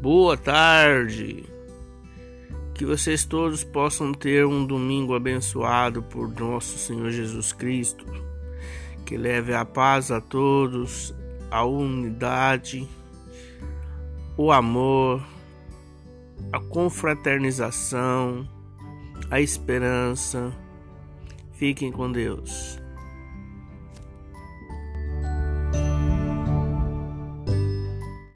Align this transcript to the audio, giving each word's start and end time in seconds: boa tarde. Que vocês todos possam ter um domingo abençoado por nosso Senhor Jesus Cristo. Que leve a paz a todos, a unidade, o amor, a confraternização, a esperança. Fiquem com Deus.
boa 0.00 0.36
tarde. 0.36 1.44
Que 2.74 2.84
vocês 2.84 3.24
todos 3.24 3.64
possam 3.64 4.12
ter 4.14 4.46
um 4.46 4.64
domingo 4.64 5.14
abençoado 5.14 6.02
por 6.02 6.28
nosso 6.28 6.78
Senhor 6.78 7.10
Jesus 7.10 7.52
Cristo. 7.52 8.04
Que 9.04 9.16
leve 9.16 9.52
a 9.52 9.64
paz 9.64 10.10
a 10.12 10.20
todos, 10.20 11.14
a 11.50 11.64
unidade, 11.64 12.88
o 14.36 14.52
amor, 14.52 15.22
a 16.52 16.60
confraternização, 16.60 18.48
a 19.30 19.40
esperança. 19.40 20.52
Fiquem 21.54 21.90
com 21.90 22.12
Deus. 22.12 22.78